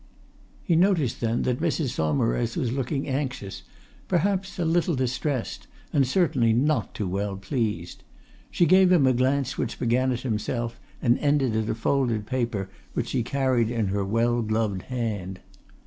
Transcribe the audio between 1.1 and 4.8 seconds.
then that Mrs. Saumarez was looking anxious, perhaps a